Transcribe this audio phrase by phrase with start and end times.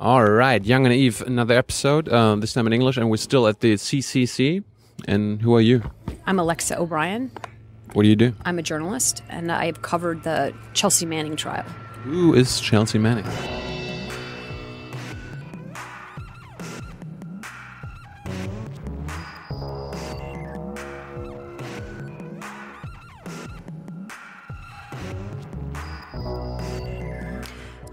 [0.00, 3.46] All right, Jung & Naiv, another episode, uh, this time in English, and we're still
[3.46, 4.64] at the CCC.
[5.06, 5.82] And who are you?
[6.26, 7.30] I'm Alexa O'Brien.
[7.92, 8.32] What do you do?
[8.44, 11.64] I'm a journalist, and I've covered the Chelsea Manning trial.
[12.04, 13.24] Who is Chelsea Manning?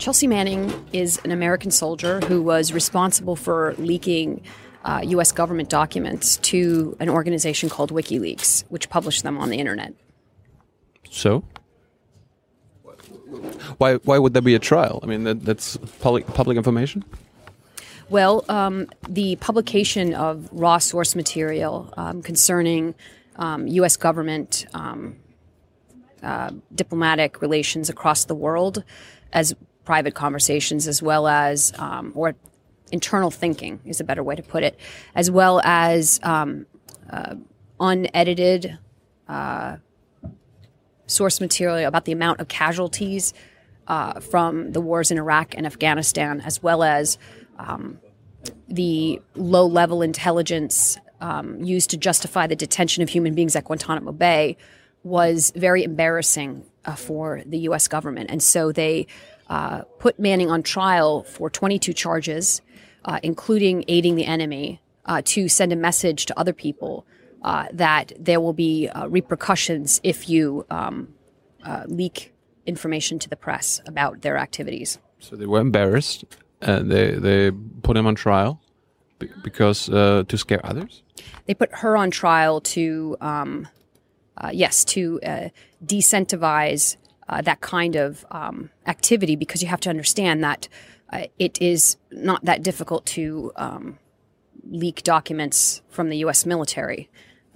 [0.02, 4.42] Chelsea Manning is an American soldier who was responsible for leaking
[4.84, 5.32] uh, U.S.
[5.32, 9.94] government documents to an organization called WikiLeaks, which published them on the internet.
[11.12, 11.44] So?
[13.78, 15.02] Why, why would there be a trial?
[15.04, 17.06] I mean, that, that's public, public information?
[18.10, 22.96] Well, um, the publication of raw source material um, concerning
[23.36, 23.98] um, U.S.
[23.98, 25.18] government um,
[26.24, 28.84] uh, diplomatic relations across the world,
[29.32, 32.36] as private conversations as well as, um, or
[32.92, 34.80] internal thinking is a better way to put it,
[35.16, 36.66] as well as um,
[37.10, 37.36] uh,
[37.80, 38.78] unedited
[39.28, 39.78] uh,
[41.08, 43.34] source material about the amount of casualties
[43.88, 47.18] uh, from the wars in Iraq and Afghanistan, as well as
[47.58, 48.00] um,
[48.68, 54.12] the low level intelligence um, used to justify the detention of human beings at Guantanamo
[54.12, 54.58] Bay,
[55.04, 57.88] was very embarrassing uh, for the U.S.
[57.88, 58.30] government.
[58.30, 59.08] And so they
[59.52, 62.62] uh, put Manning on trial for 22 charges,
[63.04, 67.06] uh, including aiding the enemy, uh, to send a message to other people
[67.44, 71.14] uh, that there will be uh, repercussions if you um,
[71.88, 72.34] leak
[72.66, 75.00] information to the press about their activities.
[75.20, 76.24] So they were embarrassed.
[76.62, 78.62] and they they put him on trial
[79.44, 81.04] because to scare others.
[81.46, 83.68] They put her on trial to, um,
[84.54, 85.20] yes, to
[85.86, 86.96] decentivize
[87.30, 90.68] uh, that kind of um, activity because you have to understand that
[91.12, 94.00] uh, it is not that difficult to um,
[94.70, 96.46] leak documents from the U.S.
[96.46, 97.10] military.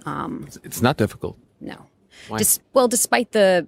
[0.04, 1.38] Um, it's not difficult.
[1.60, 1.86] No.
[2.36, 3.66] Des- well, despite the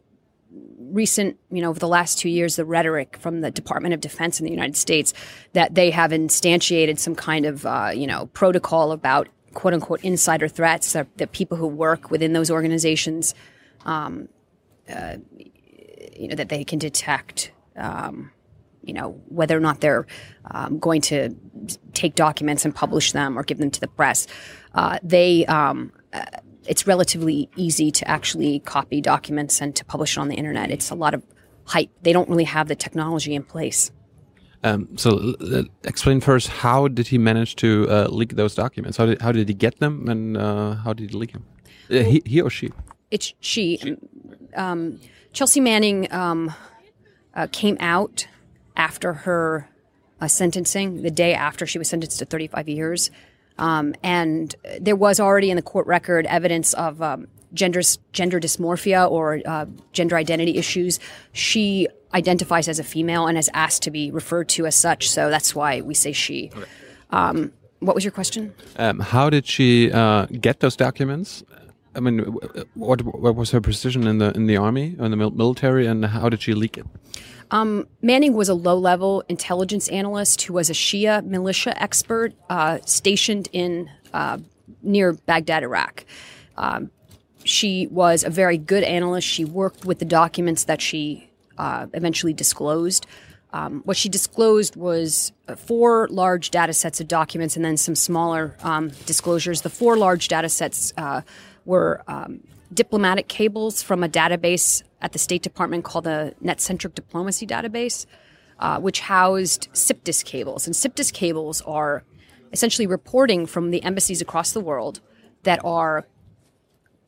[0.79, 4.41] recent, you know, over the last two years, the rhetoric from the Department of Defense
[4.41, 5.13] in the United States
[5.53, 10.49] that they have instantiated some kind of, uh, you know, protocol about quote unquote insider
[10.49, 13.35] threats that, that people who work within those organizations
[13.85, 14.29] um,
[14.89, 15.17] uh,
[16.19, 17.53] you know that they can detect.
[17.77, 18.33] Um,
[18.83, 20.07] you know whether or not they're
[20.51, 21.35] um, going to
[21.93, 24.27] take documents and publish them or give them to the press.
[24.75, 26.25] Uh, they um, uh,
[26.65, 30.71] it's relatively easy to actually copy documents and to publish it on the internet.
[30.71, 31.23] It's a lot of
[31.65, 31.91] hype.
[32.03, 33.91] They don't really have the technology in place.
[34.65, 38.97] Um, so, uh, explain first how did he manage to uh, leak those documents?
[38.97, 41.45] How did how did he get them, and uh, how did he leak them?
[41.89, 42.71] Well, he, he, or she?
[43.11, 43.79] It's she.
[43.79, 43.97] she.
[44.57, 45.01] Um,
[45.33, 46.55] Chelsea Manning um,
[47.35, 48.27] uh, came out
[48.77, 49.69] after her
[50.21, 53.11] uh, sentencing, the day after she was sentenced to 35 years.
[53.59, 57.81] Um, and there was already in the court record evidence of um, gender,
[58.13, 61.01] gender dysmorphia or uh, gender identity issues.
[61.33, 65.29] She identifies as a female and has asked to be referred to as such, so
[65.29, 66.51] that's why we say she.
[66.55, 66.67] Okay.
[67.11, 68.55] Um, what was your question?
[68.77, 71.45] Um, how did she uh, get those documents?
[71.99, 72.19] I mean,
[72.75, 76.29] what what was her position in the in the army in the military, and how
[76.29, 76.87] did she leak it?
[77.51, 83.49] Um, Manning was a low-level intelligence analyst who was a Shia militia expert uh, stationed
[83.53, 84.39] in uh,
[84.83, 86.05] near Baghdad, Iraq.
[86.57, 86.91] Um,
[87.45, 89.27] she was a very good analyst.
[89.27, 93.07] She worked with the documents that she uh, eventually disclosed.
[93.53, 97.95] Um, what she disclosed was uh, four large data sets of documents and then some
[97.95, 99.63] smaller um, disclosures.
[99.63, 101.23] The four large data sets uh,
[101.69, 102.41] were um,
[102.73, 108.07] diplomatic cables from a database at the State Department called the Net-Centric Diplomacy Database,
[108.59, 110.67] uh, which housed SIPDIS cables.
[110.67, 112.05] And SIPDIS cables are
[112.53, 115.01] essentially reporting from the embassies across the world
[115.43, 116.07] that are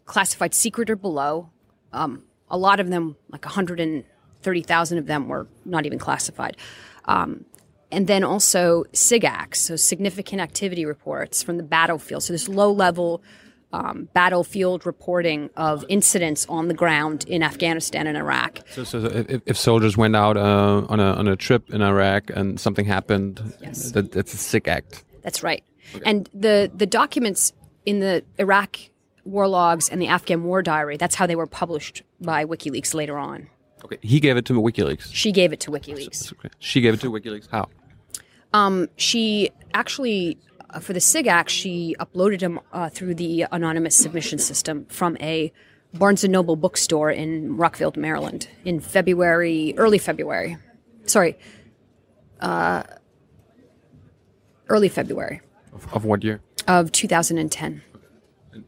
[0.05, 1.49] classified secret or below.
[1.95, 6.59] Um, a lot of them, like 130,000 of them, were not even classified.
[7.07, 7.47] Um,
[7.91, 12.23] and then also SIGACs, so significant activity reports from the battlefield.
[12.23, 13.23] So this low level
[13.73, 18.61] um, battlefield reporting of incidents on the ground in Afghanistan and Iraq.
[18.71, 22.31] So, so if, if, soldiers went out uh, on, a, on a trip in Iraq
[22.31, 23.93] and something happened, yes.
[23.93, 25.05] that, that's a SIGAC.
[25.23, 25.63] That's right.
[25.95, 26.03] Okay.
[26.05, 27.53] And the, the documents
[27.87, 28.79] in the Iraq
[29.25, 33.19] war logs and the Afghan war diary, that's how they were published by WikiLeaks later
[33.19, 33.49] on.
[33.85, 33.99] Okay.
[34.03, 35.11] He gave it to WikiLeaks.
[35.13, 36.33] She gave it to WikiLeaks.
[36.33, 36.49] Okay.
[36.59, 37.49] She gave it to WikiLeaks.
[37.51, 37.69] How?
[38.53, 40.39] Um, she actually
[40.79, 45.53] for the SIGAC, she uploaded them uh, through the anonymous submission system from a
[45.95, 50.57] Barnes and Noble bookstore in Rockville, Maryland, in February, early February.
[51.07, 51.37] Sorry,
[52.41, 52.85] uh,
[54.69, 55.41] early February
[55.73, 56.41] Of, of what year?
[56.69, 57.83] of 2010.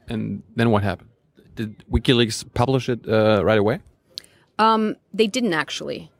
[0.08, 1.10] And then what happened?
[1.54, 3.80] Did WikiLeaks publish it uh, right away?
[5.14, 6.10] They didn't actually,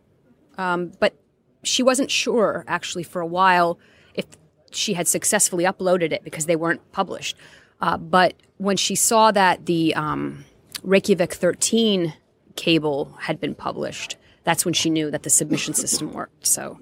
[0.58, 1.14] um, but
[1.62, 3.78] she wasn't sure actually for a while
[4.14, 4.26] if
[4.74, 7.36] she had successfully uploaded it because they weren't published.
[7.80, 10.44] Uh, but when she saw that the um,
[10.82, 12.14] Reykjavik 13
[12.56, 16.46] cable had been published, that's when she knew that the submission system worked.
[16.46, 16.78] So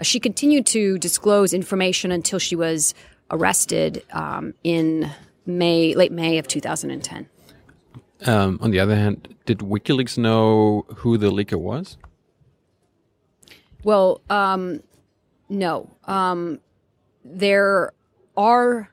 [0.00, 2.94] uh, she continued to disclose information until she was
[3.30, 5.10] arrested um, in
[5.46, 7.28] May, late May of 2010.
[8.26, 11.98] Um, on the other hand, did WikiLeaks know who the leaker was?
[13.82, 14.82] Well, um,
[15.48, 15.90] no.
[16.04, 16.60] Um,
[17.24, 17.92] there
[18.36, 18.90] are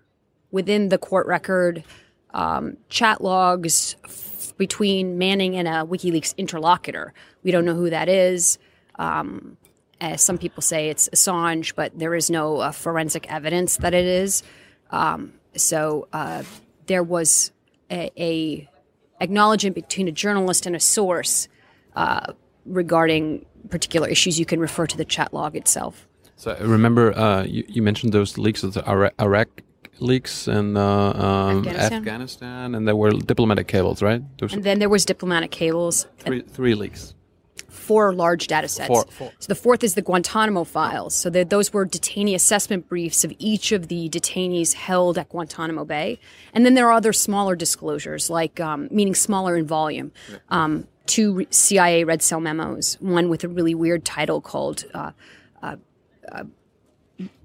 [0.52, 1.84] within the court record
[2.34, 7.14] um, chat logs f- between Manning and a WikiLeaks interlocutor.
[7.44, 8.58] We don't know who that is.
[8.96, 9.58] Um,
[10.00, 14.06] as some people say it's Assange, but there is no uh, forensic evidence that it
[14.06, 14.44] is.
[14.90, 16.44] Um, so uh,
[16.88, 17.52] there was
[17.90, 18.70] a, a
[19.20, 21.48] acknowledgement between a journalist and a source
[21.96, 22.34] uh,
[22.66, 24.40] regarding particular issues.
[24.40, 26.08] You can refer to the chat log itself.
[26.42, 29.62] So I remember uh, you, you mentioned those leaks, of the Iraq, Iraq
[30.00, 31.94] leaks and uh, um, Afghanistan.
[31.94, 34.24] Afghanistan, and there were diplomatic cables, right?
[34.40, 37.14] Those And then there was diplomatic cables, three, three leaks.
[37.70, 38.88] four large data sets.
[38.88, 39.32] Four- four.
[39.38, 41.14] So the fourth is the Guantanamo files.
[41.14, 45.86] So the, those were detainee assessment briefs of each of the detainees held at Guantanamo
[45.86, 46.20] Bay.
[46.56, 50.12] And then there are other smaller disclosures, like um, meaning smaller in volume.
[50.50, 55.12] Um, two CIA red cell memos, one with a really weird title called uh,
[55.62, 55.76] uh,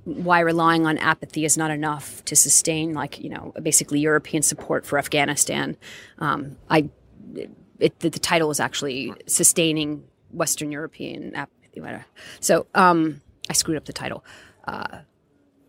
[0.05, 4.87] "Why Relying on Apathy Is Not Enough to Sustain," like you know, basically European support
[4.87, 5.77] for Afghanistan.
[6.19, 6.91] Um, I
[7.79, 11.57] it, the, the title is actually sustaining Western European apathy.
[12.41, 14.25] So um, I screwed up the title.
[14.67, 15.01] Uh,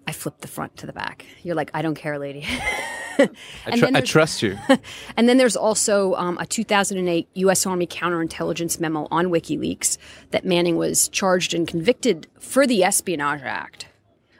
[0.07, 1.25] I flipped the front to the back.
[1.43, 2.45] You're like, I don't care, lady.
[3.19, 4.57] I, tr- I trust you.
[5.17, 7.65] and then there's also um, a 2008 U.S.
[7.65, 9.97] Army counterintelligence memo on WikiLeaks
[10.31, 13.87] that Manning was charged and convicted for the Espionage Act,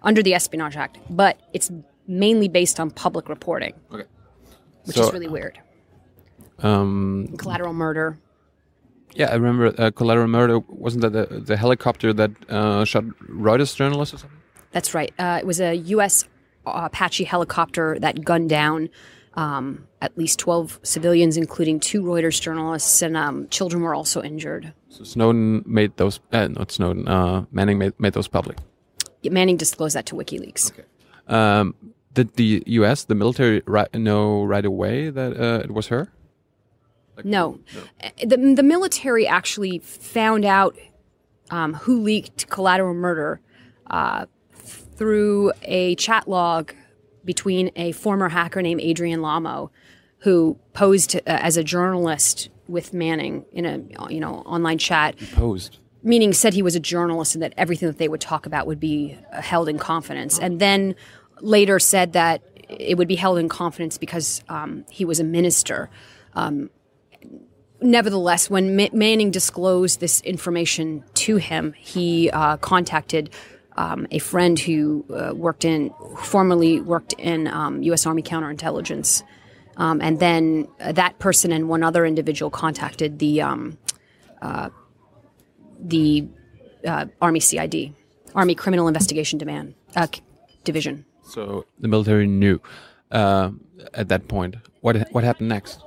[0.03, 1.71] under the Espionage Act, but it's
[2.07, 4.03] mainly based on public reporting, okay.
[4.85, 5.59] which So- is really weird.
[6.59, 8.17] Um, Collateral murder.
[9.13, 10.57] yeah, I remember uh, collateral murder.
[10.59, 14.39] Wasn't that the, the helicopter that uh, shot Reuters journalists or something?
[14.71, 15.13] That's right.
[15.19, 16.25] Uh, it was a U.S.
[16.73, 18.89] Apache helicopter that gunned down
[19.37, 24.73] um, at least 12 civilians, including two Reuters journalists, and um, children were also injured.
[24.89, 26.19] So Snowden made those.
[26.33, 27.07] Uh, not Snowden.
[27.07, 28.57] Uh, Manning made, made those public.
[29.23, 30.71] Manning disclosed that to WikiLeaks.
[31.27, 31.75] Um,
[32.13, 33.05] did the U.S.
[33.05, 33.61] the military
[33.93, 36.11] know right away that uh, it was her?
[37.23, 37.59] No.
[38.03, 40.75] Uh, The, the military actually found out
[41.51, 43.39] um, who leaked collateral murder
[43.87, 44.25] uh,
[44.97, 46.73] through a chat log
[47.23, 49.69] between a former hacker named Adrian Lamo,
[50.19, 53.79] who posed uh, as a journalist with Manning in a
[54.09, 55.77] you know online chat, He Posed.
[56.03, 58.79] meaning said he was a journalist and that everything that they would talk about would
[58.79, 60.95] be uh, held in confidence, and then
[61.41, 65.89] later said that it would be held in confidence because um, he was a minister.
[67.79, 73.29] Nevertheless, when Ma- Manning disclosed this information to him, he uh, contacted
[73.77, 78.05] um, a friend who uh, worked in, formerly worked in um, U.S.
[78.05, 79.23] Army counterintelligence,
[79.77, 83.77] um, and then uh, that person and one other individual contacted the um,
[84.41, 84.69] uh,
[85.79, 86.27] the
[86.85, 87.93] uh, Army CID,
[88.33, 90.07] Army Criminal Investigation Demand uh,
[90.63, 91.05] Division.
[91.23, 92.59] So the military knew
[93.11, 93.51] uh,
[93.93, 94.55] at that point.
[94.81, 95.81] What what happened next?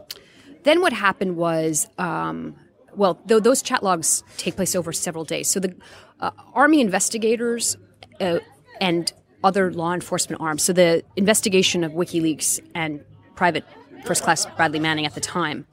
[0.62, 2.55] Then what happened was, um,
[2.95, 5.49] well, th- those chat logs take place over several days.
[5.49, 5.75] So the
[6.21, 7.77] uh, Army investigators
[8.21, 8.39] uh,
[8.81, 10.63] and other law enforcement arms.
[10.63, 13.05] So the investigation of WikiLeaks and
[13.35, 13.65] Private
[14.05, 15.67] First Class Bradley Manning at the time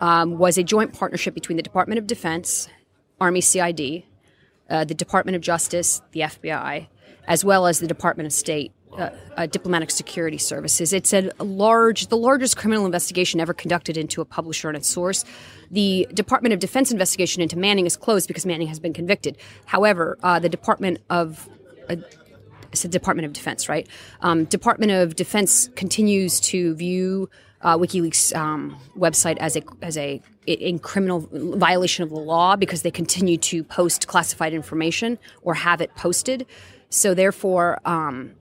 [0.00, 2.68] um, was a joint partnership between the Department of Defense,
[3.20, 4.04] Army CID,
[4.70, 6.88] uh, the Department of Justice, the FBI,
[7.26, 8.72] as well as the Department of State.
[8.98, 10.92] Uh, uh, diplomatic security services.
[10.92, 15.24] It's a large, the largest criminal investigation ever conducted into a publisher and its source.
[15.70, 19.38] The Department of Defense investigation into Manning is closed because Manning has been convicted.
[19.64, 21.48] However, uh, the Department of
[21.88, 21.96] uh,
[22.72, 23.88] it's the Department of Defense, right?
[24.22, 27.30] Um, Department of Defense continues to view
[27.62, 32.82] uh, WikiLeaks um, website as a as a in criminal violation of the law because
[32.82, 36.46] they continue to post classified information or have it posted.
[36.88, 38.34] So therefore, um,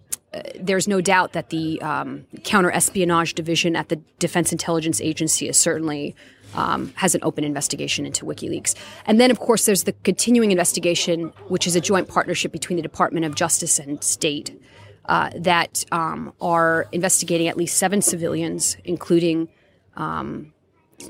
[0.59, 5.57] there's no doubt that the um, counter espionage division at the Defense Intelligence Agency is
[5.57, 6.15] certainly
[6.53, 8.75] um, has an open investigation into WikiLeaks.
[9.05, 12.81] And then, of course, there's the continuing investigation, which is a joint partnership between the
[12.81, 14.59] Department of Justice and State.
[15.09, 19.49] uh, that um, are investigating at least seven civilians, including
[19.97, 20.53] um,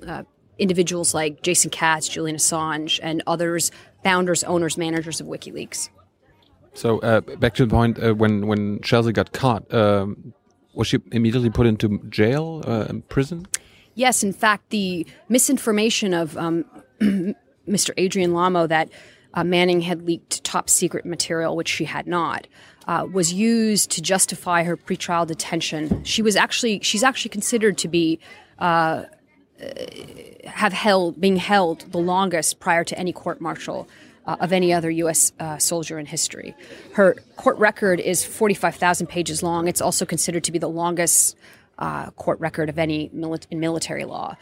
[0.07, 0.23] uh,
[0.57, 3.71] individuals like Jason Katz, Julian Assange, and others,
[4.01, 5.89] founders, owners, managers of WikiLeaks.
[6.79, 10.33] So uh, back to the point uh, when when Chelsea got caught, um,
[10.73, 13.47] was she immediately put into jail, uh, prison?
[13.95, 16.63] Yes, in fact, the misinformation of um,
[17.67, 17.89] Mr.
[17.97, 18.89] Adrian Lamo that
[19.33, 22.47] uh, Manning had leaked top secret material, which she had not,
[22.87, 26.01] uh, was used to justify her pretrial detention.
[26.05, 28.21] She was actually she's actually considered to be
[28.57, 29.03] uh,
[30.45, 33.89] have held being held the longest prior to any court martial.
[34.25, 35.31] Uh, of any other U.S.
[35.39, 36.53] Uh, soldier in history.
[36.93, 39.67] Her court record is 45,000 pages long.
[39.67, 41.35] It's also considered to be the longest
[41.79, 44.37] uh, court record of any mili- in military law.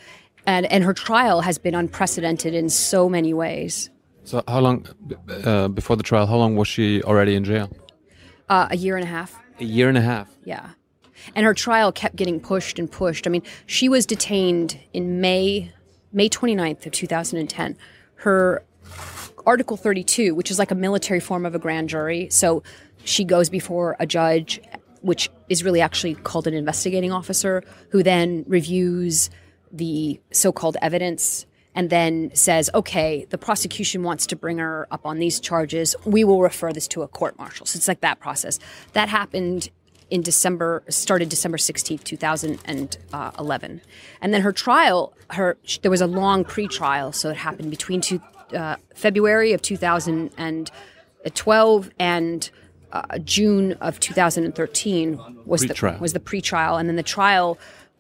[0.46, 3.90] And, and her trial has been unprecedented in so many ways.
[4.24, 4.86] So, how long
[5.46, 6.26] uh, before the trial?
[6.26, 7.72] How long was she already in jail?
[8.50, 9.40] Uh, a year and a half.
[9.60, 10.30] A year and a half.
[10.44, 10.72] Yeah.
[11.36, 13.26] And her trial kept getting pushed and pushed.
[13.26, 15.72] I mean, she was detained in May,
[16.12, 17.78] May 29th of 2010.
[18.16, 18.64] Her
[19.48, 22.28] Article 32, which is like a military form of a grand jury.
[22.30, 22.62] So
[23.06, 24.62] she goes before a judge,
[25.02, 29.30] which is really actually called an investigating officer, who then reviews
[29.72, 35.06] the so called evidence and then says, okay, the prosecution wants to bring her up
[35.06, 35.96] on these charges.
[36.06, 37.66] We will refer this to a court martial.
[37.66, 38.60] So it's like that process.
[38.94, 39.70] That happened
[40.10, 43.02] in December, started December 16th, 2011.
[43.14, 43.80] Uh,
[44.22, 48.22] and then her trial, her there was a long pre-trial, so it happened between two,
[48.54, 52.50] uh, February of 2012 and
[52.94, 55.96] uh, June of 2013 was Pre-trial.
[55.96, 57.58] the was the pre-trial, and then the trial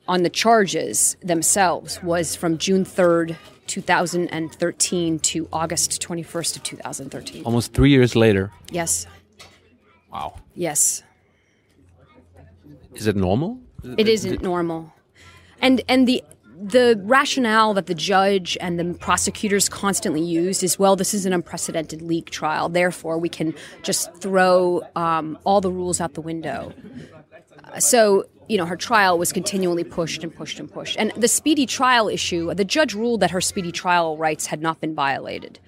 [0.08, 3.36] on the charges themselves was from June 3rd,
[3.68, 7.44] 2013 to August 21st of 2013.
[7.44, 8.52] Almost three years later.
[8.72, 9.06] Yes,
[10.12, 10.36] Wow.
[10.56, 11.04] yes.
[12.94, 13.60] Is it normal?
[13.98, 14.94] It isn't normal.
[15.62, 16.24] And and the
[16.60, 21.34] the rationale that the judge and the prosecutors constantly used is well, this is an
[21.34, 26.74] unprecedented leak trial, therefore we can just throw um, all the rules out the window.
[27.80, 31.66] So you know her trial was continually pushed and pushed and pushed, and the speedy
[31.66, 32.54] trial issue.
[32.54, 35.60] The judge ruled that her speedy trial rights had not been violated.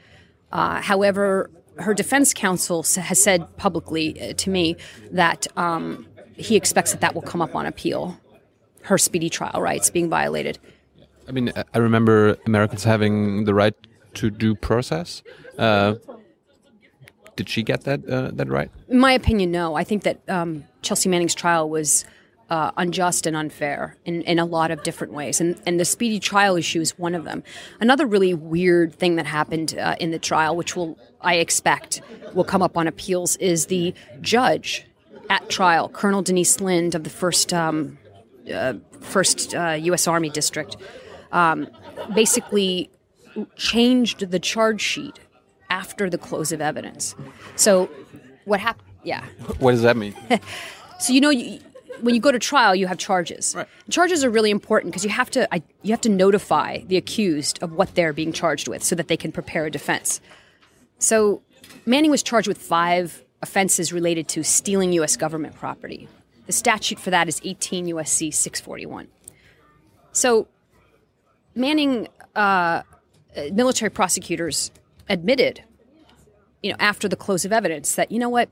[0.52, 4.76] Uh, however, her defense counsel has said publicly uh, to me
[5.12, 8.18] that um, he expects that that will come up on appeal.
[8.84, 10.58] Her speedy trial rights being violated.
[11.30, 13.76] I mean, I- remember Americans having the right
[14.16, 15.22] to due process.
[15.58, 15.96] Uh,
[17.36, 18.70] did she get that uh, that right?
[18.90, 19.76] In my opinion, no.
[19.76, 22.04] I think that um, Chelsea Manning's trial was
[22.50, 25.40] uh, unjust and unfair in, in a lot of different ways.
[25.40, 27.44] And, and the speedy trial issue is one of them.
[27.80, 32.02] Another really weird thing that happened uh, in the trial, which will I expect
[32.34, 34.86] will come up on appeals, is the judge
[35.30, 38.00] at trial, Colonel Denise Lind of the first um,
[38.52, 40.08] uh, first uh, U.S.
[40.08, 40.76] Army district,
[41.32, 41.68] um,
[42.14, 42.90] basically
[43.56, 45.20] changed the charge sheet
[45.70, 47.16] after the close of evidence.
[47.56, 47.90] So
[48.46, 48.88] what happened?
[49.04, 49.26] Yeah.
[49.60, 50.16] What does that mean?
[51.00, 51.62] So you know, you,
[52.02, 53.56] when you go to trial, you have charges.
[53.56, 53.68] Right.
[53.90, 57.64] Charges are really important because you have to I, you have to notify the accused
[57.64, 60.20] of what they're being charged with, so that they can prepare a defense.
[60.98, 61.42] So
[61.86, 65.16] Manning was charged with five offenses related to stealing U.S.
[65.16, 66.08] government property.
[66.46, 68.32] The statute for that is 18 U.S.C.
[68.32, 69.08] 641.
[70.12, 70.48] So
[71.56, 72.84] Manning, uh,
[73.52, 74.72] military prosecutors
[75.08, 75.64] admitted,
[76.62, 78.50] you know, after the close of evidence that you know what,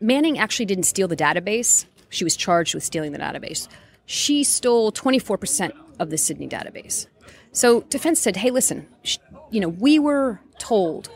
[0.00, 1.86] Manning actually didn't steal the database.
[2.08, 3.68] She was charged with stealing the database.
[4.06, 7.06] She stole 24% of the CIDNE database.
[7.52, 9.18] So defense said, "Hey, listen, sh-
[9.50, 11.10] you know, we were told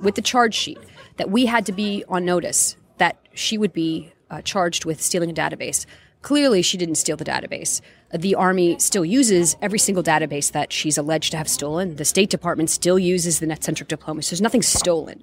[0.00, 0.78] with the charge sheet
[1.16, 5.30] that we had to be on notice that she would be uh, charged with stealing
[5.30, 5.86] a database.
[6.22, 7.80] Clearly, she didn't steal the database.
[8.12, 11.96] The Army still uses every single database that she's alleged to have stolen.
[11.96, 14.22] The State Department still uses the net-centric diploma.
[14.22, 15.22] So there's nothing stolen.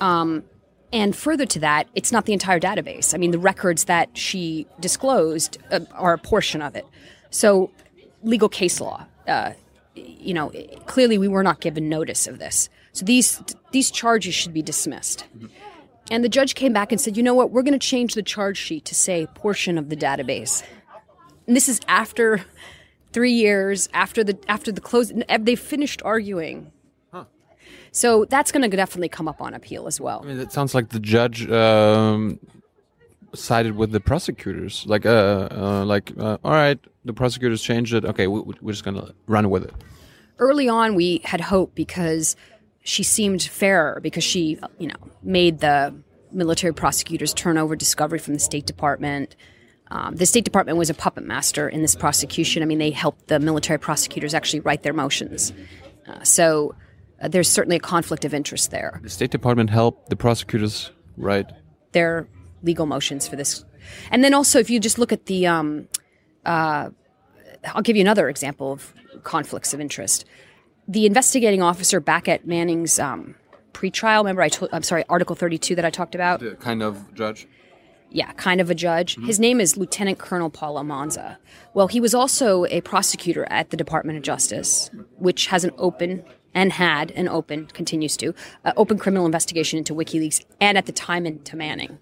[0.00, 0.44] Um,
[0.92, 3.14] and further to that, it's not the entire database.
[3.14, 6.86] I mean, the records that she disclosed uh, are a portion of it.
[7.30, 7.70] So,
[8.22, 9.52] legal case law, uh,
[9.94, 10.52] you know,
[10.86, 12.68] clearly we were not given notice of this.
[12.92, 13.42] So these
[13.72, 15.26] these charges should be dismissed.
[16.10, 17.50] And the judge came back and said, "You know what?
[17.50, 20.62] We're going to change the charge sheet to say portion of the database."
[21.46, 22.44] And this is after
[23.12, 25.12] three years after the after the close.
[25.40, 26.72] They finished arguing.
[27.96, 30.20] So that's going to definitely come up on appeal as well.
[30.22, 32.38] I mean, it sounds like the judge um,
[33.32, 34.84] sided with the prosecutors.
[34.86, 38.04] Like, uh, uh like, uh, all right, the prosecutors changed it.
[38.04, 39.72] Okay, we, we're just gonna run with it.
[40.38, 42.36] early on we had hope because
[42.86, 45.94] she seemed fairer because she you know made the
[46.30, 49.34] military prosecutors turn over discovery from the State Department.
[49.90, 52.62] Um, the State Department was a puppet master in this prosecution.
[52.62, 55.52] I mean, they helped the military prosecutors actually write their motions.
[56.06, 56.74] Uh, so
[57.20, 59.00] uh, there's certainly a conflict of interest there.
[59.02, 61.50] The State Department helped the prosecutors write
[61.92, 62.28] Their
[62.62, 63.64] legal motions for this.
[64.10, 65.88] And then also, if you just look at the, um,
[66.44, 66.90] uh,
[67.74, 70.24] I'll give you another example of conflicts of interest.
[70.88, 73.34] The investigating officer back at Manning's um,
[73.72, 76.40] pretrial, remember I told, I'm sorry, Article 32 that I talked about?
[76.40, 77.46] the kind of judge.
[78.10, 79.16] yeah, kind of a judge.
[79.24, 81.38] His name is Lieutenant Colonel Paul Almanza.
[81.74, 86.24] Well, he was also a prosecutor at the Department of Justice, which has an open
[86.54, 88.32] and had an open, continues to,
[88.64, 91.98] uh, open criminal investigation into WikiLeaks and at the time into Manning.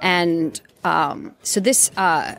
[0.00, 2.34] And um, so this uh,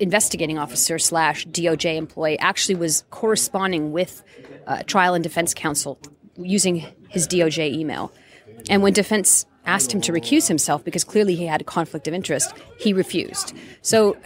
[0.00, 4.24] investigating officer slash DOJ employee actually was corresponding with
[4.66, 5.98] uh, trial and defense counsel
[6.36, 8.12] using his DOJ email.
[8.70, 12.14] And when defense asked him to recuse himself because clearly he had a conflict of
[12.14, 13.54] interest, he refused.
[13.82, 14.16] So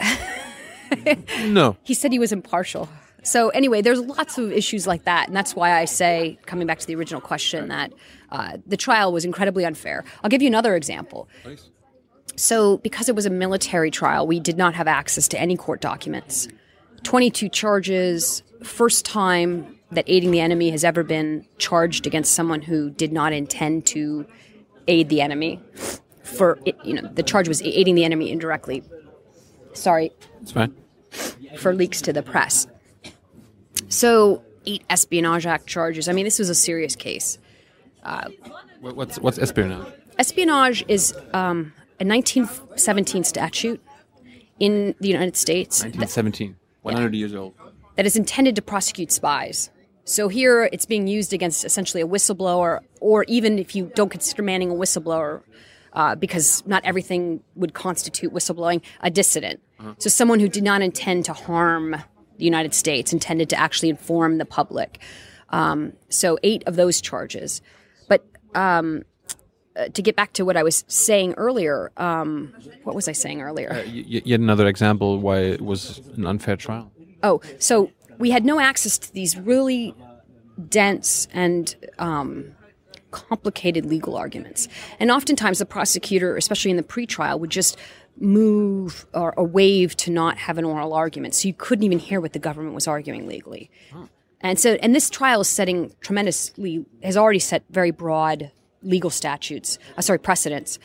[1.45, 1.77] No.
[1.83, 2.89] he said he was impartial.
[3.23, 6.79] So anyway, there's lots of issues like that, and that's why I say, coming back
[6.79, 7.93] to the original question, that
[8.31, 10.05] uh, the trial was incredibly unfair.
[10.23, 11.29] I'll give you another example.
[12.37, 15.81] So, because it was a military trial, we did not have access to any court
[15.81, 16.47] documents.
[17.03, 22.91] 22 charges, first time that aiding the enemy has ever been charged against someone who
[22.91, 24.27] did not intend to
[24.89, 25.61] aid the enemy.
[26.23, 28.83] For it, you know, the charge was aiding the enemy indirectly.
[29.75, 30.11] Sorry,
[30.43, 30.75] It's fine.
[31.59, 32.67] for leaks to the press.
[33.89, 36.09] So, eight Espionage Act charges.
[36.09, 37.39] I mean, this was a serious case.
[38.81, 39.87] What- What's what's espionage?
[40.19, 43.83] Espionage is um, a 1917 statute
[44.61, 46.57] in the United States that, 1917.
[46.83, 47.55] 100 years old.
[47.97, 49.71] that is intended to prosecute spies.
[50.07, 54.41] So here it's being used against essentially a whistleblower, or even if you don't consider
[54.43, 55.43] Manning a whistleblower,
[55.95, 59.61] uh, because not everything would constitute whistleblowing, a dissident.
[59.99, 61.97] So someone who did not intend to harm
[62.39, 65.01] the United States, intended to actually inform the public.
[65.51, 67.61] Um, so eight of those charges.
[68.09, 69.03] But um,
[69.75, 72.55] uh, to get back to what I was saying earlier, um,
[72.85, 73.71] what was I saying earlier?
[73.87, 76.93] Y- yet another example why it was an unfair trial.
[77.23, 79.95] Oh, so we had no access to these really
[80.69, 82.55] dense and um,
[83.11, 84.69] complicated legal arguments.
[84.99, 87.77] And oftentimes the prosecutor, especially in the pretrial, would just
[88.19, 91.35] move or, or waive to not have an oral argument.
[91.35, 93.71] So you couldn't even hear what the government was arguing legally.
[94.41, 98.51] And so, and this trial is setting tremendously, has already set very broad
[98.83, 100.79] legal statutes, uh, sorry, precedents.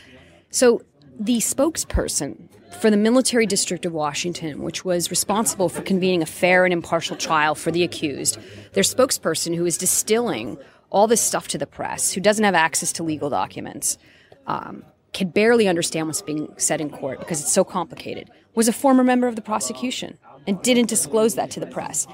[0.50, 0.82] So
[1.20, 6.66] the spokesperson for the Military District of Washington, which was responsible for convening a fair
[6.66, 8.38] and impartial trial for the accused,
[8.74, 10.58] their spokesperson who is distilling
[10.90, 13.98] all this stuff to the press, who doesn't have access to legal documents,
[14.48, 18.74] um, can barely understand what's being said in court because it's so complicated, was a
[18.74, 22.08] former member of the prosecution and didn't disclose that to the press.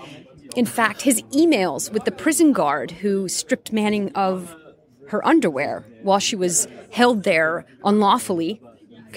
[0.55, 4.55] In fact, his emails with the prison guard who stripped Manning of
[5.09, 8.61] her underwear while she was held there unlawfully,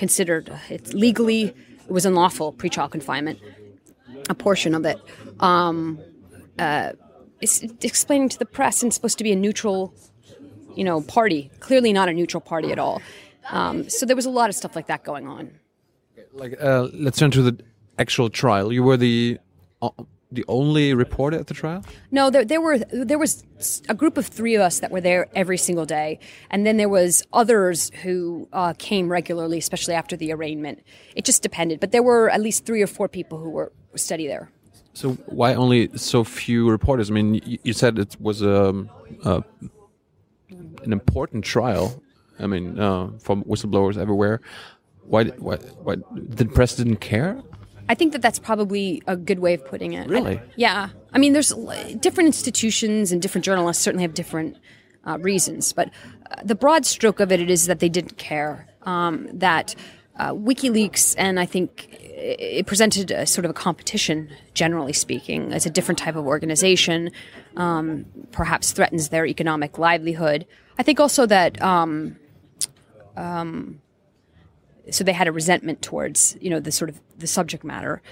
[0.00, 1.42] considered it's legally
[1.88, 3.38] it was unlawful pretrial confinement,
[4.30, 4.98] a portion of it.
[5.40, 6.00] Um,
[6.58, 6.92] uh,
[7.42, 9.94] it's explaining to the press and supposed to be a neutral,
[10.74, 11.50] you know, party.
[11.60, 13.02] Clearly not a neutral party at all.
[13.50, 15.50] Um, so there was a lot of stuff like that going on.
[16.32, 17.62] Like, uh, let's turn to the
[17.98, 18.72] actual trial.
[18.72, 19.38] You were the
[19.82, 19.90] uh,
[20.32, 21.84] the only reporter at the trial.
[22.10, 23.44] No, there, there were there was
[23.88, 26.18] a group of three of us that were there every single day,
[26.50, 30.82] and then there was others who uh, came regularly, especially after the arraignment.
[31.16, 34.26] It just depended, but there were at least three or four people who were steady
[34.26, 34.50] there.
[34.92, 37.10] So why only so few reporters?
[37.10, 38.90] I mean, you, you said it was um,
[39.24, 39.40] uh,
[40.50, 42.02] an important trial.
[42.38, 44.40] I mean, uh, from whistleblowers everywhere.
[45.04, 45.24] Why?
[45.24, 45.56] Why?
[45.56, 45.96] Why?
[46.12, 47.42] The press didn't care.
[47.90, 50.08] I think that that's probably a good way of putting it.
[50.08, 50.38] Really?
[50.38, 50.90] I- yeah.
[51.12, 51.52] I mean, there's
[51.98, 54.56] different institutions and different journalists certainly have different
[55.04, 55.90] uh, reasons, but
[56.30, 58.68] uh, the broad stroke of it, it is that they didn't care.
[58.82, 59.74] Um, that
[60.20, 65.52] uh, WikiLeaks, and I think it it presented a sort of a competition, generally speaking,
[65.52, 67.10] as a different type of organization,
[67.56, 70.46] um, perhaps threatens their economic livelihood.
[70.78, 72.16] I think also that um,
[74.90, 78.02] so they had a resentment towards you know the sort of the subject matter.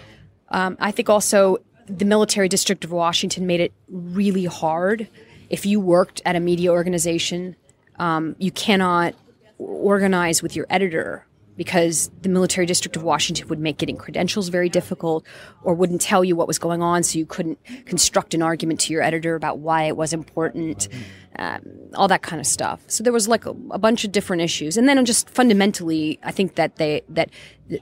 [0.50, 5.08] Um, I think also the military district of Washington made it really hard.
[5.50, 7.56] If you worked at a media organization,
[7.98, 9.14] um, you cannot
[9.58, 11.26] organize with your editor
[11.58, 15.26] because the military district of Washington would make getting credentials very difficult
[15.64, 18.92] or wouldn't tell you what was going on, so you couldn't construct an argument to
[18.92, 20.88] your editor about why it was important,
[21.36, 21.60] um,
[21.94, 22.80] all that kind of stuff.
[22.86, 26.30] So there was like a, a bunch of different issues, and then just fundamentally, I
[26.30, 27.28] think that they that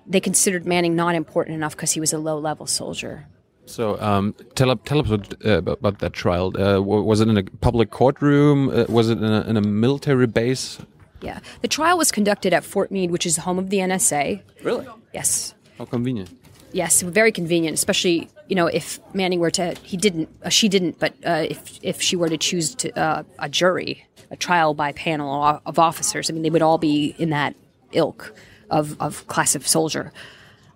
[0.06, 3.26] they considered Manning not important enough because he was a low level soldier.
[3.66, 6.52] So um, tell, tell us about, uh, about that trial.
[6.56, 8.70] Uh, was it in a public courtroom?
[8.70, 10.78] Uh, was it in a, in a military base?
[11.20, 11.40] Yeah.
[11.62, 14.42] The trial was conducted at Fort Meade, which is the home of the NSA.
[14.62, 14.86] Really?
[15.12, 15.54] Yes.
[15.78, 16.30] How convenient.
[16.72, 20.98] Yes, very convenient, especially you know if Manning were to he didn't uh, she didn't,
[20.98, 24.92] but uh, if if she were to choose to uh, a jury, a trial by
[24.92, 27.54] panel of officers, I mean they would all be in that
[27.92, 28.34] ilk
[28.68, 30.12] of of class of soldier.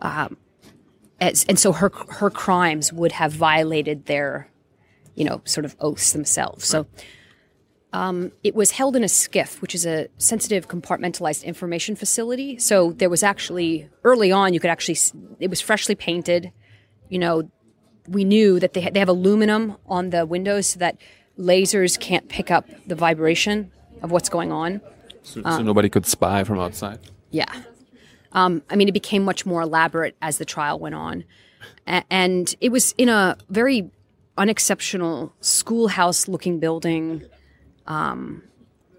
[0.00, 0.36] Um,
[1.20, 4.48] as, and so her her crimes would have violated their,
[5.14, 6.64] you know, sort of oaths themselves.
[6.64, 6.86] So
[7.92, 12.58] um, it was held in a SCIF, which is a sensitive compartmentalized information facility.
[12.58, 14.98] So there was actually early on, you could actually
[15.40, 16.52] it was freshly painted.
[17.08, 17.50] You know,
[18.08, 20.98] we knew that they they have aluminum on the windows so that
[21.38, 23.72] lasers can't pick up the vibration
[24.02, 24.80] of what's going on.
[25.22, 26.98] So, so nobody could spy from outside.
[27.30, 27.52] Yeah.
[28.32, 31.24] Um, I mean, it became much more elaborate as the trial went on,
[31.86, 33.90] a- and it was in a very
[34.38, 37.22] unexceptional schoolhouse-looking building
[37.86, 38.42] um,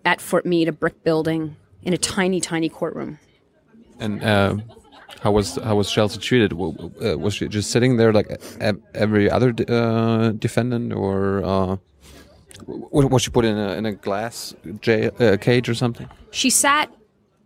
[0.06, 3.20] at Fort Meade, a brick building in a tiny, tiny courtroom.
[4.00, 4.58] And uh,
[5.22, 6.54] how was how was Chelsea treated?
[6.54, 8.42] Uh, was she just sitting there like
[8.94, 11.78] every other uh, defendant, or uh,
[12.66, 14.56] was she put in a, in a glass
[14.88, 16.10] uh, cage or something?
[16.32, 16.92] She sat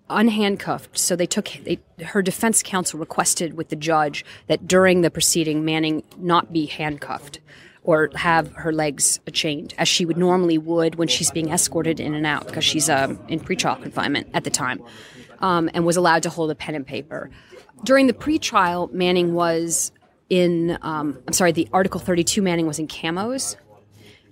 [0.09, 0.97] unhandcuffed.
[0.97, 5.65] So they took they, her defense counsel requested with the judge that during the proceeding,
[5.65, 7.39] Manning not be handcuffed
[7.85, 12.15] or have her legs chained, as she would normally would when she's being escorted in
[12.15, 14.81] and out, because she's um, in pretrial confinement at the time,
[15.39, 17.29] um, and was allowed to hold a pen and paper.
[17.83, 19.91] During the pretrial, Manning was
[20.29, 23.55] in, um, I'm sorry, the Article 32 Manning was in camos.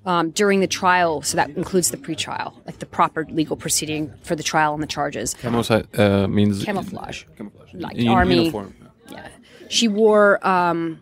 [0.06, 4.36] Um, during the trial, so that includes the pretrial, like the proper legal proceeding for
[4.36, 5.34] the trial and the charges.
[5.36, 8.40] Camos uh, means camouflage, camouflage, like in army.
[8.40, 8.76] uniform.
[9.10, 9.30] Yeah,
[9.70, 11.00] she wore um,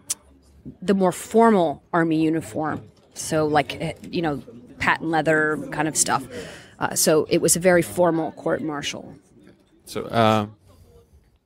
[0.82, 2.82] the more formal army uniform.
[3.13, 4.41] So, like, eh, you know,
[4.80, 6.24] patent leather kind of stuff.
[6.80, 9.15] Uh, so it was a very formal court martial.
[9.86, 10.47] So, uh,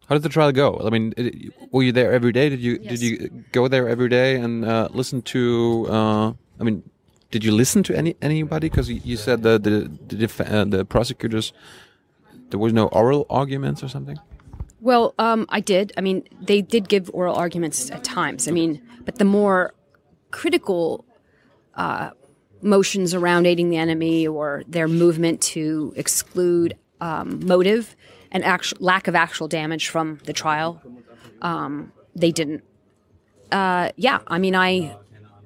[0.08, 0.82] how did the trial go?
[0.86, 2.50] I mean, it, were you there every day?
[2.50, 2.92] Did you Yes.
[2.92, 5.88] did you go there every day and uh, listen to?
[5.90, 6.84] Uh, I mean,
[7.32, 8.70] did you listen to any anybody?
[8.70, 11.54] Because you, you said the the the, def- uh, the prosecutors
[12.50, 14.20] there was no oral arguments or something.
[14.82, 15.92] Well, um, I did.
[15.98, 18.48] I mean, they did give oral arguments at times.
[18.48, 19.74] I mean, but the more
[20.32, 21.06] critical
[21.76, 22.10] uh,
[22.62, 27.96] motions around aiding the enemy or their movement to exclude um, motive
[28.32, 30.82] and actu- lack of actual damage from the trial,
[31.42, 32.64] um, they didn't.
[33.52, 34.98] Uh, yeah, I mean, I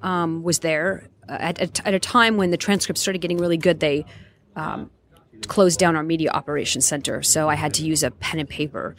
[0.01, 3.79] um, was there at, at, at a time when the transcripts started getting really good.
[3.79, 4.05] They
[4.55, 4.89] um,
[5.47, 8.95] closed down our media operations center, so I had to use a pen and paper.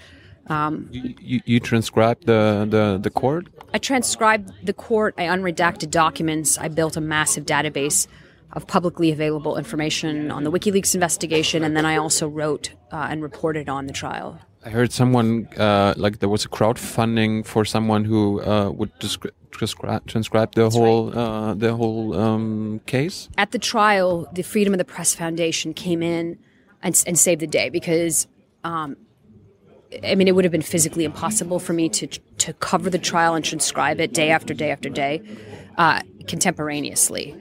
[0.50, 3.46] You, you, you transcribed the, the the court.
[3.72, 5.14] I transcribed the court.
[5.16, 6.58] I unredacted documents.
[6.58, 8.06] I built a massive database
[8.52, 13.22] of publicly available information on the WikiLeaks investigation, and then I also wrote uh, and
[13.22, 14.40] reported on the trial.
[14.64, 18.90] I heard someone uh, like there was a crowdfunding for someone who uh, would
[19.52, 23.28] transcribe, transcribe the whole uh, the whole um, case.
[23.38, 26.38] At the trial, the Freedom of the Press Foundation came in
[26.82, 28.26] and, and saved the day because,
[28.64, 28.96] um,
[30.04, 33.34] I mean, it would have been physically impossible for me to to cover the trial
[33.34, 35.20] and transcribe it day after day after day,
[35.78, 37.34] uh, contemporaneously,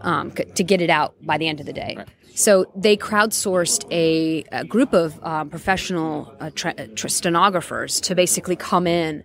[0.00, 1.98] um, c- to get it out by the end of the day.
[2.34, 8.54] So they crowdsourced a, a group of um, professional uh, tra- tra- stenographers to basically
[8.54, 9.24] come in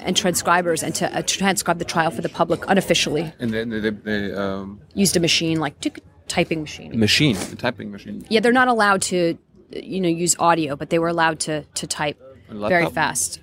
[0.00, 3.32] and transcribers and to uh, transcribe the trial for the public unofficially.
[3.38, 5.74] And then they, they um, Used a machine like
[6.28, 6.98] typing machine.
[6.98, 8.26] machine, a typing machine.
[8.28, 9.38] Yeah, they're not allowed to,
[9.70, 13.40] you know, use audio, but they were allowed to to type very fast.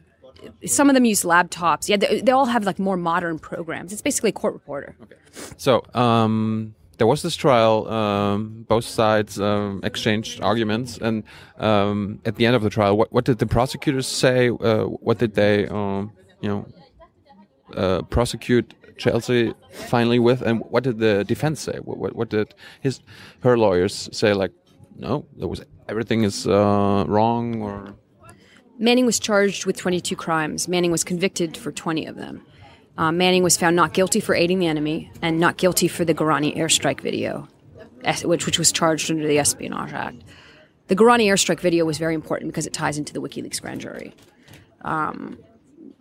[0.66, 1.88] Some of them use laptops.
[1.88, 3.94] Yeah, they, they all have like more modern programs.
[3.94, 4.96] It's basically a court reporter.
[5.04, 5.16] Okay.
[5.58, 7.88] So um, there was this trial.
[7.88, 11.24] Um, both sides um, exchanged arguments, and
[11.58, 14.50] um, at the end of the trial, what, what did the prosecutors say?
[14.50, 16.68] Uh, what did they, um, you know,
[17.76, 21.78] uh, prosecute Chelsea finally with, and what did the defense say?
[21.84, 23.00] What, what, what did his
[23.42, 24.34] her lawyers say?
[24.34, 24.52] Like,
[24.96, 27.96] no, there was everything is uh, wrong, or
[28.78, 30.68] Manning was charged with 22 crimes.
[30.68, 32.44] Manning was convicted for 20 of them.
[32.98, 36.14] Uh, Manning was found not guilty for aiding the enemy and not guilty for the
[36.14, 37.48] Garani airstrike video,
[38.24, 40.24] which, which was charged under the Espionage Act.
[40.88, 44.14] the Garani airstrike video was very important because it ties into the WikiLeaks grand jury.
[44.84, 45.38] Um,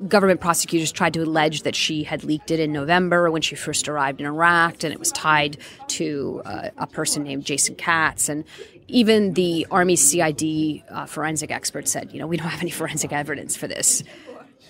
[0.09, 3.88] government prosecutors tried to allege that she had leaked it in November when she first
[3.88, 8.29] arrived in Iraq, and it was tied to uh, a person named Jason Katz.
[8.29, 8.44] And
[8.90, 13.12] even the Army CID uh, forensic expert said, you know, we don't have any forensic
[13.12, 14.03] evidence for this.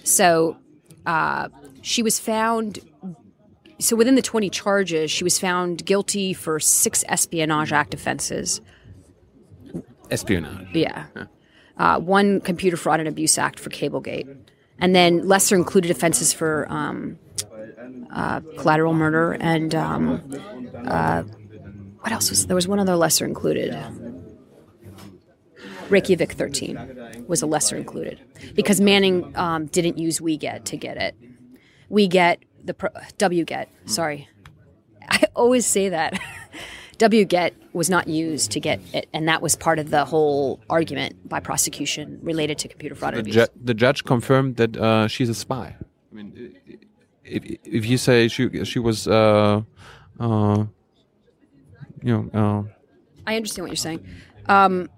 [0.04, 0.56] So
[1.06, 1.48] uh,
[1.82, 2.78] she was found.
[3.78, 8.60] So within the 20 charges, she was found guilty for six Espionage Act offenses.
[10.10, 10.68] Espionage.
[10.74, 11.06] Yeah.
[11.78, 14.28] Uh, one Computer Fraud and Abuse Act for Cablegate
[14.80, 17.18] and then lesser included offenses for um,
[18.12, 20.22] uh, collateral murder and um,
[20.86, 21.22] uh,
[22.00, 23.72] what else was there was one other lesser included
[25.90, 28.20] Reykjavik 13 was a lesser included
[28.54, 31.14] because Manning um, didn't use WeGet to get it.
[31.90, 34.28] WeGet the pro- WGet sorry
[35.08, 36.20] I always say that
[36.98, 41.28] WGET was not used to get it, and that was part of the whole argument
[41.28, 45.30] by prosecution related to computer fraud The, and ju the judge confirmed that uh, she's
[45.30, 45.76] a spy.
[45.78, 46.54] I mean,
[47.24, 49.62] if, if you say she she was, uh,
[50.20, 50.64] uh,
[52.02, 52.62] you know, uh,
[53.26, 54.06] I understand what you're saying.
[54.46, 54.90] Um,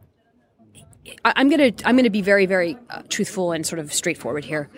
[1.24, 4.68] I, I'm gonna I'm gonna be very very uh, truthful and sort of straightforward here.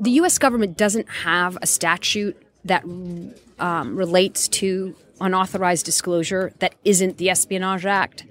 [0.00, 0.38] The U.S.
[0.38, 7.86] government doesn't have a statute that um, relates to unauthorized disclosure that isn't the Espionage
[7.86, 8.24] Act.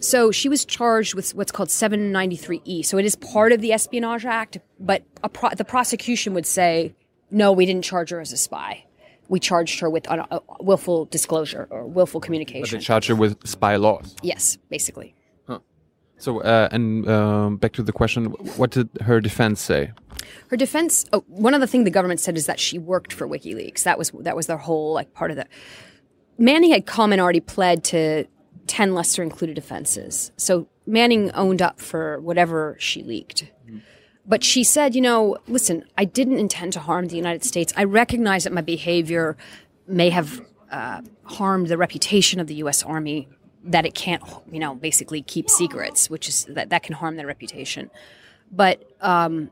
[0.00, 2.84] So she was charged with what's called 793E.
[2.84, 5.02] So it is part of the Espionage Act, but
[5.32, 6.94] pro- the prosecution would say,
[7.30, 8.84] no, we didn't charge her as a spy.
[9.28, 12.62] We charged her with un- uh, willful disclosure or willful communication.
[12.62, 12.86] they communication.
[12.86, 14.14] charge her with spy laws.
[14.22, 15.14] yes, basically.
[16.18, 18.26] So, uh, and um, back to the question,
[18.56, 19.92] what did her defense say?
[20.48, 21.06] Her defense.
[21.12, 23.84] Oh, one of the things the government said is that she worked for WikiLeaks.
[23.84, 25.46] That was that was their whole like part of the.
[26.36, 28.26] Manning had come and already pled to
[28.66, 30.32] ten lesser included offenses.
[30.36, 33.50] So Manning owned up for whatever she leaked.
[34.26, 37.72] But she said, you know, listen, I didn't intend to harm the United States.
[37.76, 39.38] I recognize that my behavior
[39.86, 42.82] may have uh, harmed the reputation of the U.S.
[42.82, 43.28] Army.
[43.64, 47.26] That it can't, you know, basically keep secrets, which is that that can harm their
[47.26, 47.90] reputation.
[48.50, 49.50] But um,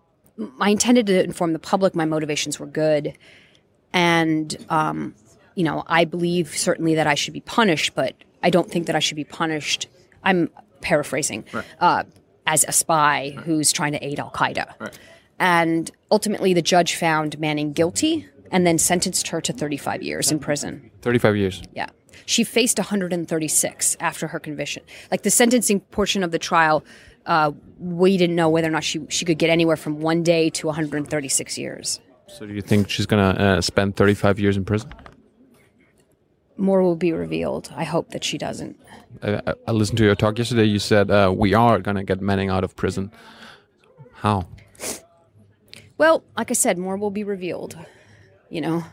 [0.61, 1.95] I intended to inform the public.
[1.95, 3.16] My motivations were good,
[3.92, 5.14] and um,
[5.55, 8.97] you know, I believe certainly that I should be punished, but I don't think that
[8.97, 9.88] I should be punished.
[10.23, 11.45] I'm paraphrasing
[11.81, 12.05] uh,
[12.47, 14.92] as a spy who's trying to aid Al Qaeda,
[15.38, 20.38] and ultimately the judge found Manning guilty and then sentenced her to 35 years in
[20.38, 20.90] prison.
[21.03, 21.62] 35 years.
[21.75, 21.87] Yeah.
[22.24, 24.83] She faced 136 after her conviction.
[25.11, 26.85] Like the sentencing portion of the trial,
[27.26, 30.48] uh, we didn't know whether or not she, she could get anywhere from one day
[30.50, 32.00] to 136 years.
[32.29, 34.92] So, do you think she's gonna uh, spend 35 years in prison?
[36.57, 37.70] More will be revealed.
[37.76, 38.81] I hope that she doesn't.
[39.22, 40.64] I, I- listened to your talk yesterday.
[40.64, 43.12] You said uh, we are gonna get Manning out of prison.
[44.14, 44.48] How?
[45.98, 47.79] Well, like I said, more will be revealed.
[48.50, 48.85] You know,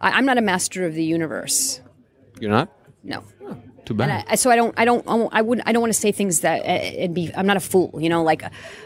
[0.00, 1.80] I, I'm not a master of the universe.
[2.40, 2.68] You're not?
[3.02, 3.22] No.
[3.84, 4.24] Too And bad.
[4.28, 6.60] I, so I don't, I don't, I wouldn't, I don't want to say things that
[6.60, 6.64] uh,
[7.02, 7.32] and be.
[7.34, 8.22] I'm not a fool, you know.
[8.22, 8.42] Like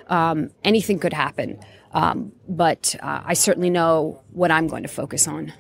[0.09, 1.59] um, anything could happen,
[1.93, 5.53] um, but uh, I certainly know what I'm going to focus on.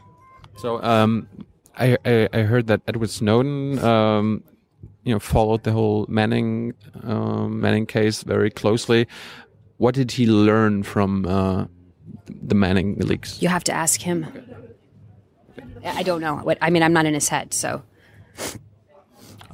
[0.57, 1.29] So um,
[1.77, 4.45] I, I I heard that Edward Snowden um,
[5.03, 9.09] you know followed the whole Manning um, Manning case very closely.
[9.79, 11.67] What did he learn from uh,
[12.29, 13.43] the Manning leaks?
[13.43, 14.27] You have to ask him.
[15.85, 16.37] I don't know.
[16.37, 17.83] What I mean, I'm not in his head, so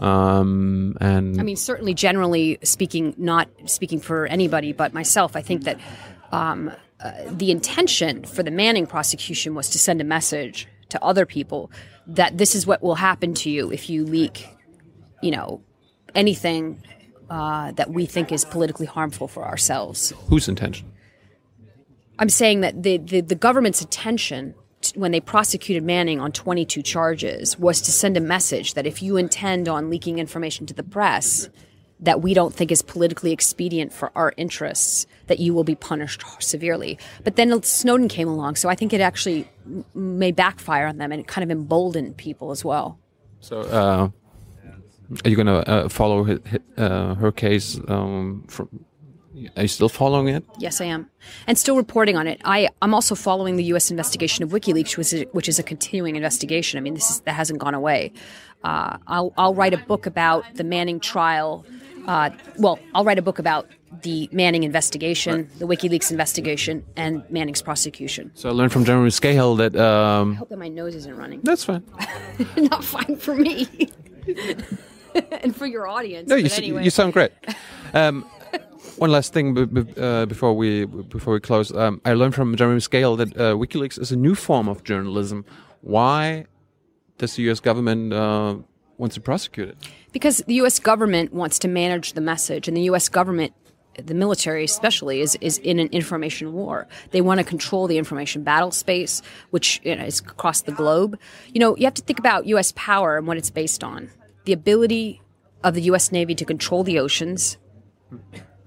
[0.00, 5.64] Um, and I mean, certainly, generally speaking, not speaking for anybody but myself, I think
[5.64, 5.78] that
[6.32, 11.26] um, uh, the intention for the Manning prosecution was to send a message to other
[11.26, 11.70] people
[12.06, 14.48] that this is what will happen to you if you leak,
[15.22, 15.60] you know,
[16.14, 16.82] anything
[17.28, 20.12] uh, that we think is politically harmful for ourselves.
[20.28, 20.90] whose intention?
[22.18, 24.54] I'm saying that the, the, the government's intention
[24.94, 29.16] when they prosecuted Manning on 22 charges was to send a message that if you
[29.16, 31.48] intend on leaking information to the press
[32.00, 36.24] that we don't think is politically expedient for our interests, that you will be punished
[36.38, 36.98] severely.
[37.24, 39.46] But then Snowden came along, so I think it actually
[39.94, 42.98] may backfire on them and it kind of emboldened people as well.
[43.40, 44.08] So uh,
[45.24, 46.38] are you gonna uh, follow hi
[46.76, 47.78] uh, her case?
[47.88, 48.84] Um, from,
[49.56, 50.44] are you still following it?
[50.58, 51.10] Yes, I am,
[51.46, 52.40] and still reporting on it.
[52.44, 53.90] I I'm also following the U.S.
[53.90, 56.78] investigation of WikiLeaks, which is, which is a continuing investigation.
[56.78, 58.12] I mean, this is that hasn't gone away.
[58.64, 61.64] Uh, I'll I'll write a book about the Manning trial.
[62.06, 63.68] Uh, well, I'll write a book about
[64.02, 68.30] the Manning investigation, the WikiLeaks investigation, and Manning's prosecution.
[68.34, 71.40] So I learned from Jeremy Scahill that um, I hope that my nose isn't running.
[71.42, 71.84] that's fine.
[72.56, 73.90] Not fine for me.
[75.42, 76.28] and for your audience.
[76.28, 76.84] No, you, anyway.
[76.84, 77.32] you sound great.
[77.92, 78.26] Um,
[79.00, 79.56] one last thing
[79.98, 81.74] uh, before we before we close.
[81.74, 85.44] Um, I learned from Jeremy Scahill that uh, WikiLeaks is a new form of journalism.
[85.80, 86.44] Why
[87.16, 87.60] does the U.S.
[87.60, 88.56] government uh,
[88.98, 89.78] want to prosecute it?
[90.12, 90.78] Because the U.S.
[90.78, 93.08] government wants to manage the message, and the U.S.
[93.08, 93.54] government,
[93.96, 96.86] the military especially, is, is in an information war.
[97.10, 101.18] They want to control the information battle space, which you know, is across the globe.
[101.48, 102.74] You know, you have to think about U.S.
[102.76, 104.10] power and what it's based on.
[104.44, 105.22] The ability
[105.64, 106.12] of the U.S.
[106.12, 107.56] Navy to control the oceans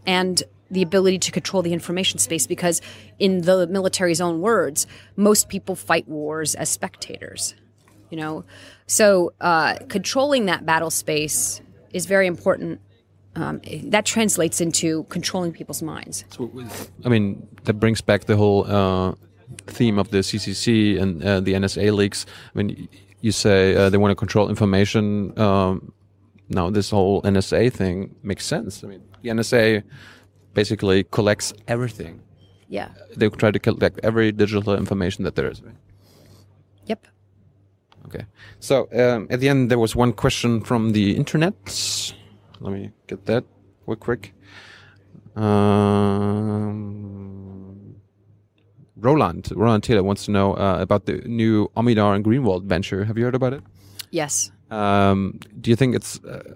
[0.06, 2.82] and the ability to control the information space because
[3.20, 7.54] in the military's own words most people fight wars as spectators
[8.10, 8.44] you know
[8.88, 11.62] so uh, controlling that battle space
[11.92, 12.82] is very important
[13.36, 16.52] um, that translates into controlling people's minds So,
[17.04, 19.16] I mean, that brings back the whole uh,
[19.68, 22.26] theme of the CCC and uh, the NSA leaks.
[22.54, 22.88] I mean,
[23.22, 25.38] you say uh, they want to control information.
[25.40, 25.94] Um,
[26.50, 28.84] now, this whole NSA thing makes sense.
[28.84, 29.84] I mean, the NSA
[30.54, 32.22] basically collects everything.
[32.68, 35.62] yeah They try to collect every digital information that there is.
[35.62, 35.76] Right?
[36.86, 37.08] yep
[38.08, 38.26] Okay.
[38.60, 41.54] So um, at the end, there was one question from the internet.
[42.60, 43.46] Let me get that
[43.88, 44.34] real quick.
[45.36, 46.76] Um,
[48.98, 53.06] Roland, Roland Taylor wants to know uh, about the new Omidyar and Greenwald venture.
[53.06, 53.64] Have you heard about it?
[54.14, 56.56] yes Um, do you think it's uh,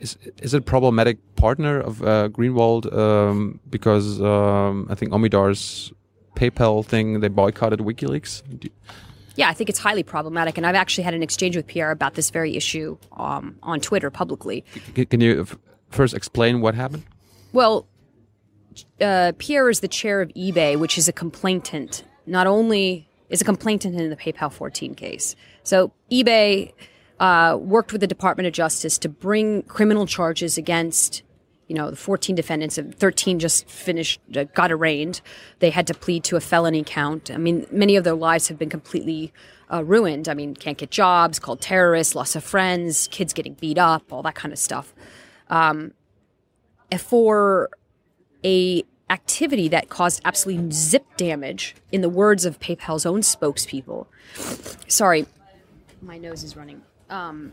[0.00, 5.92] is is it a problematic partner of uh, Greenwald um, because um, I think Omidyar's
[6.34, 8.42] PayPal thing they boycotted WikiLeaks?
[9.34, 12.12] Yeah i think it's highly problematic and i've actually had an exchange with pierre about
[12.14, 14.62] this very issue um, on twitter publicly
[14.94, 15.46] C- Can you
[15.92, 17.04] first explain what happened?
[17.52, 17.86] Well,
[19.00, 22.04] uh, Pierre is the chair of eBay, which is a complainant.
[22.26, 25.36] Not only is a complainant in the PayPal 14 case.
[25.62, 26.72] So eBay
[27.20, 31.22] uh, worked with the Department of Justice to bring criminal charges against,
[31.68, 32.78] you know, the 14 defendants.
[32.78, 35.20] and 13 just finished, uh, got arraigned.
[35.60, 37.30] They had to plead to a felony count.
[37.30, 39.32] I mean, many of their lives have been completely
[39.72, 40.28] uh, ruined.
[40.28, 44.22] I mean, can't get jobs, called terrorists, loss of friends, kids getting beat up, all
[44.22, 44.92] that kind of stuff
[46.98, 47.70] for
[48.44, 54.06] a activity that caused absolutely zip damage in the words of PayPal's own spokespeople.
[54.88, 55.26] Sorry,
[56.00, 56.82] my nose is running.
[57.12, 57.52] Um,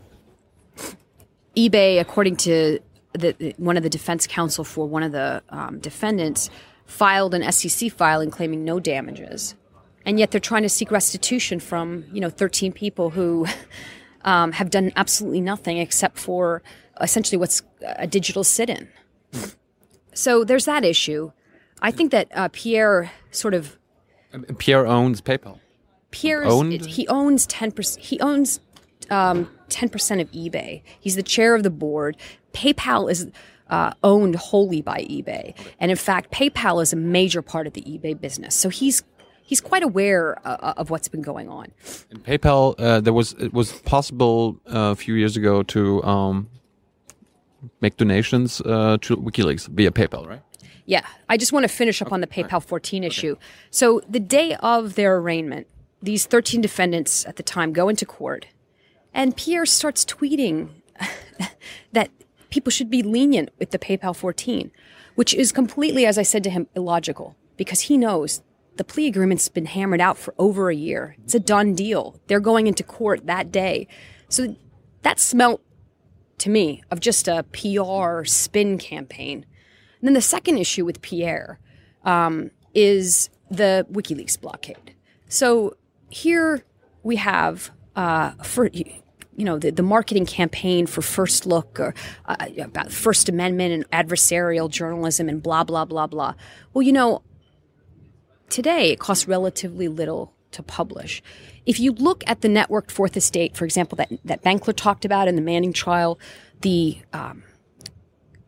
[1.56, 2.80] eBay, according to
[3.12, 6.48] the, one of the defense counsel for one of the um, defendants,
[6.86, 9.54] filed an SEC filing claiming no damages,
[10.06, 13.46] and yet they're trying to seek restitution from you know 13 people who
[14.24, 16.62] um, have done absolutely nothing except for
[17.00, 18.88] essentially what's a digital sit-in.
[20.14, 21.32] So there's that issue.
[21.82, 23.78] I think that uh, Pierre sort of
[24.58, 25.58] Pierre owns PayPal.
[26.10, 26.86] Pierre's Owned?
[26.86, 28.04] he owns ten percent.
[28.04, 28.60] He owns
[29.10, 30.82] um, ten percent of eBay.
[30.98, 32.16] He's the chair of the board.
[32.52, 33.30] PayPal is
[33.68, 37.82] uh, owned wholly by eBay, and in fact, PayPal is a major part of the
[37.82, 38.54] eBay business.
[38.54, 39.02] So he's
[39.42, 41.72] he's quite aware uh, of what's been going on.
[42.10, 46.48] In PayPal, uh, there was it was possible uh, a few years ago to um,
[47.80, 50.42] make donations uh, to WikiLeaks via PayPal, right?
[50.86, 53.36] Yeah, I just want to finish up on the PayPal 14 issue.
[53.70, 55.66] So the day of their arraignment,
[56.02, 58.46] these 13 defendants at the time go into court,
[59.14, 60.70] and Pierre starts tweeting
[61.92, 62.10] that
[62.50, 64.70] people should be lenient with the PayPal 14,
[65.14, 68.42] which is completely, as I said to him, illogical because he knows
[68.76, 71.16] the plea agreement's been hammered out for over a year.
[71.24, 72.18] It's a done deal.
[72.26, 73.86] They're going into court that day.
[74.28, 74.56] So
[75.02, 75.60] that smelt
[76.38, 79.44] to me of just a PR spin campaign.
[80.00, 81.58] And then the second issue with Pierre
[82.04, 84.94] um, is the WikiLeaks blockade.
[85.28, 85.76] So
[86.08, 86.64] here
[87.02, 92.46] we have uh, for you know the, the marketing campaign for First Look or uh,
[92.58, 96.34] about First Amendment and adversarial journalism and blah blah blah blah.
[96.72, 97.20] Well, you know,
[98.48, 101.22] today it costs relatively little to publish.
[101.66, 105.28] If you look at the networked Fourth Estate, for example, that that Benkler talked about
[105.28, 106.18] in the Manning trial,
[106.62, 107.42] the um,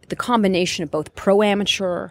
[0.09, 2.09] the combination of both pro amateur,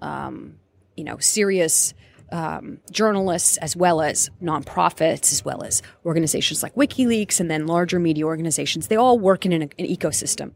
[0.00, 0.60] um,
[0.96, 1.92] you know, serious
[2.32, 7.98] um, journalists, as well as nonprofits, as well as organizations like WikiLeaks, and then larger
[7.98, 10.52] media organizations, they all work in an, an ecosystem.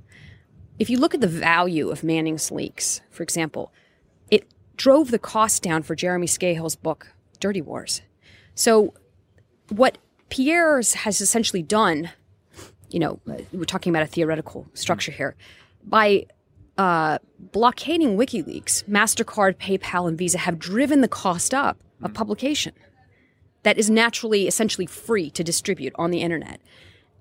[0.78, 3.72] If you look at the value of Manning's leaks, for example,
[4.30, 4.46] it
[4.76, 8.02] drove the cost down for Jeremy Scahill's book, Dirty Wars.
[8.54, 8.94] So,
[9.68, 9.98] what
[10.30, 12.10] Pierre's has essentially done,
[12.88, 13.20] you know,
[13.52, 15.36] we're talking about a theoretical structure here,
[15.84, 16.26] by
[16.80, 22.72] uh, blockading WikiLeaks, MasterCard, PayPal, and Visa have driven the cost up of publication
[23.64, 26.58] that is naturally, essentially free to distribute on the internet.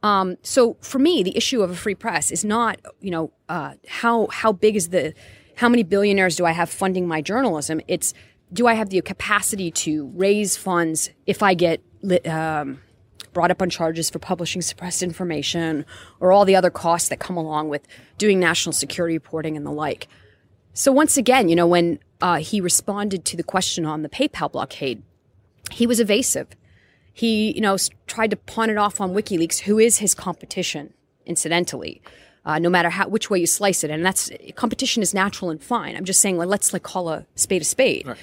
[0.02, 3.74] Um, so for me, the issue of a free press is not, you know, uh,
[3.86, 5.14] how how big is the,
[5.58, 7.82] how many billionaires do I have funding my journalism?
[7.90, 8.14] It's
[8.54, 11.82] do I have the capacity to raise funds if I get
[12.26, 12.80] um,
[13.34, 15.86] brought up on charges for publishing suppressed information
[16.20, 19.72] or all the other costs that come along with doing national security reporting and the
[19.72, 20.08] like.
[20.74, 24.52] So once again, you know, when uh, he responded to the question on the PayPal
[24.52, 25.04] blockade,
[25.72, 26.48] he was evasive.
[27.14, 27.78] He, you know,
[28.08, 30.94] tried to pawn it off on WikiLeaks, who is his competition,
[31.26, 32.02] incidentally.
[32.46, 35.62] Uh, no matter how which way you slice it, and that's competition is natural and
[35.62, 35.96] fine.
[35.96, 38.08] I'm just saying, like, let's like call a spade a spade.
[38.08, 38.18] Right.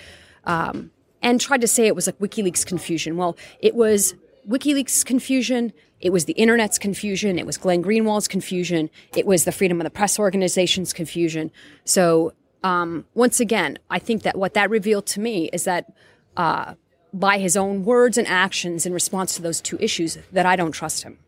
[0.44, 0.90] Um,
[1.22, 3.16] and tried to say it was like WikiLeaks confusion.
[3.16, 4.14] Well, it was
[4.48, 5.72] WikiLeaks confusion.
[6.00, 7.38] It was the internet's confusion.
[7.38, 8.90] It was Glenn Greenwald's confusion.
[9.14, 11.50] It was the Freedom of the Press organization's confusion.
[11.84, 12.32] So,
[12.62, 15.92] um, once again, I think that what that revealed to me is that,
[16.36, 16.74] uh,
[17.12, 20.72] by his own words and actions in response to those two issues, that I don't
[20.72, 21.18] trust him.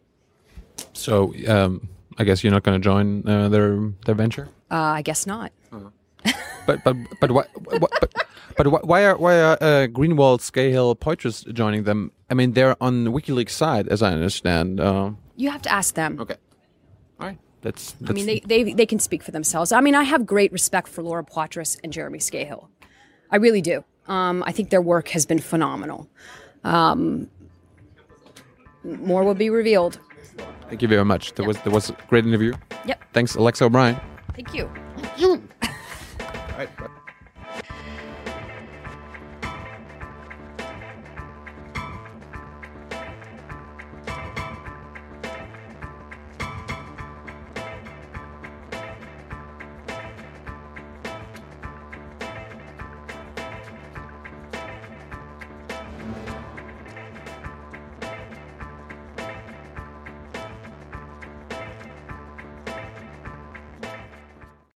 [0.93, 1.89] So, um,
[2.19, 4.49] I guess you're not going to join uh, their their venture.
[4.71, 5.53] Uh, I guess not.
[5.73, 6.33] Uh-huh.
[6.67, 7.49] but but but what,
[7.81, 8.13] what but
[8.57, 12.13] but why are why are uh, Greenwald, Scahill, Poitras joining them?
[12.31, 14.81] I mean, they're on the WikiLeaks side, as I understand.
[14.81, 16.21] Uh, you have to ask them.
[16.21, 16.37] Okay.
[17.21, 17.39] All right.
[17.63, 19.73] That's, that's, I mean, they, they they can speak for themselves.
[19.73, 22.69] I mean, I have great respect for Laura Poitras and Jeremy Scahill.
[23.31, 23.85] I really do.
[24.07, 26.09] Um, I think their work has been phenomenal.
[26.65, 27.29] Um,
[28.85, 29.99] more will be revealed.
[30.69, 31.35] Thank you very much.
[31.35, 31.49] There yep.
[31.49, 32.55] was there was a great interview.
[32.87, 33.03] Yep.
[33.13, 33.99] Thanks, Alexa O'Brien.
[34.35, 34.71] Thank you.
[35.21, 35.43] All right.